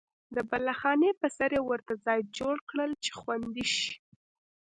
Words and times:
د 0.35 0.37
بالاخانې 0.49 1.09
په 1.19 1.27
سر 1.37 1.51
یې 1.57 1.61
ورته 1.69 1.93
ځای 2.05 2.19
جوړ 2.37 2.55
کړل 2.69 2.91
چې 3.03 3.11
خوندي 3.19 3.65
شي. 3.75 3.93